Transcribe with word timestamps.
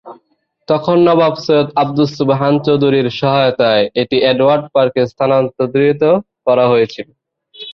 তখন 0.67 0.97
নবাব 1.07 1.33
সৈয়দ 1.45 1.67
আবদুস 1.81 2.11
সোবহান 2.17 2.55
চৌধুরীর 2.65 3.07
সহায়তায় 3.19 3.83
এটি 4.01 4.17
অ্যাডওয়ার্ড 4.21 4.63
পার্কে 4.73 5.01
স্থানান্তর 5.11 5.67
করা 6.47 6.65
হয়েছিল। 6.71 7.07